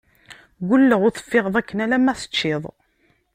Ggulleɣ 0.61 0.99
ur 1.05 1.13
teffiɣeḍ 1.13 1.55
akken 1.57 1.83
alamma 1.83 2.13
teččiḍ! 2.21 2.63